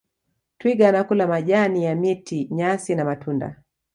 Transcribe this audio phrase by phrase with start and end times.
[0.57, 3.63] twiga anakula majani ya miti nyasi na matunda